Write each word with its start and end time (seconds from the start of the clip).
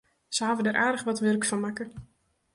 Se 0.35 0.41
hawwe 0.47 0.63
der 0.65 0.77
aardich 0.81 1.05
wat 1.07 1.21
wurk 1.23 1.43
fan 1.49 1.61
makke. 1.63 1.85